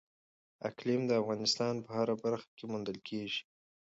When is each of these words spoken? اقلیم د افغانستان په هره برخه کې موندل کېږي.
اقلیم 0.69 1.01
د 1.07 1.11
افغانستان 1.21 1.73
په 1.85 1.89
هره 1.97 2.15
برخه 2.23 2.49
کې 2.57 2.65
موندل 2.71 2.97
کېږي. 3.07 3.41